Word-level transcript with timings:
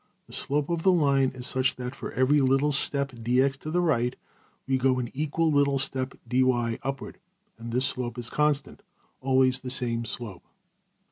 The 0.25 0.33
slope 0.33 0.71
of 0.71 0.81
the 0.81 0.91
line 0.91 1.29
is 1.35 1.45
such 1.45 1.75
that 1.75 1.93
for 1.93 2.11
every 2.13 2.39
little 2.41 2.71
step~$dx$ 2.71 3.55
to 3.57 3.69
the 3.69 3.81
right, 3.81 4.15
we 4.65 4.79
go 4.79 4.97
an 4.97 5.11
equal 5.13 5.51
little 5.51 5.77
step~$dy$ 5.77 6.79
upward. 6.81 7.19
And 7.59 7.71
this 7.71 7.85
slope 7.85 8.17
is 8.17 8.31
constant 8.31 8.81
always 9.21 9.59
the 9.59 9.69
same 9.69 10.05
slope. 10.05 10.43